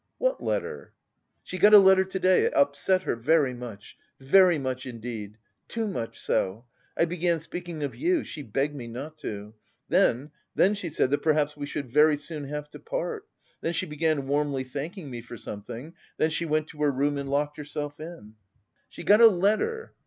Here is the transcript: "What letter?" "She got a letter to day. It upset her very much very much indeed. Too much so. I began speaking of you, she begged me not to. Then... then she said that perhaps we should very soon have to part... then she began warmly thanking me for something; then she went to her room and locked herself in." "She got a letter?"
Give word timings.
"What 0.17 0.41
letter?" 0.41 0.93
"She 1.43 1.59
got 1.59 1.75
a 1.75 1.77
letter 1.77 2.03
to 2.03 2.19
day. 2.19 2.41
It 2.45 2.55
upset 2.55 3.03
her 3.03 3.15
very 3.15 3.53
much 3.53 3.95
very 4.19 4.57
much 4.57 4.87
indeed. 4.87 5.37
Too 5.67 5.87
much 5.87 6.19
so. 6.19 6.65
I 6.97 7.05
began 7.05 7.39
speaking 7.39 7.83
of 7.83 7.93
you, 7.93 8.23
she 8.23 8.41
begged 8.41 8.73
me 8.75 8.87
not 8.87 9.19
to. 9.19 9.53
Then... 9.89 10.31
then 10.55 10.73
she 10.73 10.89
said 10.89 11.11
that 11.11 11.21
perhaps 11.21 11.55
we 11.55 11.67
should 11.67 11.91
very 11.91 12.17
soon 12.17 12.45
have 12.45 12.67
to 12.71 12.79
part... 12.79 13.27
then 13.61 13.73
she 13.73 13.85
began 13.85 14.25
warmly 14.25 14.63
thanking 14.63 15.07
me 15.11 15.21
for 15.21 15.37
something; 15.37 15.93
then 16.17 16.31
she 16.31 16.45
went 16.47 16.69
to 16.69 16.79
her 16.81 16.91
room 16.91 17.19
and 17.19 17.29
locked 17.29 17.57
herself 17.57 17.99
in." 17.99 18.33
"She 18.89 19.03
got 19.03 19.21
a 19.21 19.27
letter?" 19.27 19.93